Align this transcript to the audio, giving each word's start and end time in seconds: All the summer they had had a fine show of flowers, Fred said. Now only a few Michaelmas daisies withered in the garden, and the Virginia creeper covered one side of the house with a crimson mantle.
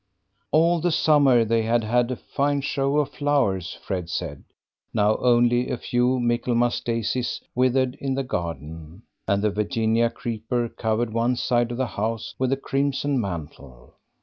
All 0.49 0.81
the 0.81 0.89
summer 0.91 1.45
they 1.45 1.61
had 1.61 1.83
had 1.83 2.09
a 2.09 2.15
fine 2.15 2.61
show 2.61 2.97
of 2.97 3.11
flowers, 3.11 3.77
Fred 3.85 4.09
said. 4.09 4.43
Now 4.95 5.17
only 5.17 5.69
a 5.69 5.77
few 5.77 6.19
Michaelmas 6.19 6.79
daisies 6.79 7.39
withered 7.53 7.93
in 8.01 8.15
the 8.15 8.23
garden, 8.23 9.03
and 9.27 9.43
the 9.43 9.51
Virginia 9.51 10.09
creeper 10.09 10.69
covered 10.69 11.13
one 11.13 11.35
side 11.35 11.69
of 11.69 11.77
the 11.77 11.85
house 11.85 12.33
with 12.39 12.51
a 12.51 12.57
crimson 12.57 13.21
mantle. 13.21 13.93